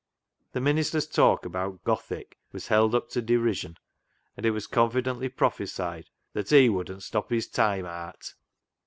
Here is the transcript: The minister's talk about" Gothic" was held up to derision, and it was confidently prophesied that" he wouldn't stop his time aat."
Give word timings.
The 0.53 0.61
minister's 0.61 1.05
talk 1.05 1.45
about" 1.45 1.83
Gothic" 1.83 2.35
was 2.53 2.69
held 2.69 2.95
up 2.95 3.07
to 3.11 3.21
derision, 3.21 3.77
and 4.35 4.47
it 4.47 4.49
was 4.49 4.65
confidently 4.65 5.29
prophesied 5.29 6.09
that" 6.33 6.49
he 6.49 6.69
wouldn't 6.69 7.03
stop 7.03 7.29
his 7.29 7.47
time 7.47 7.85
aat." 7.85 8.33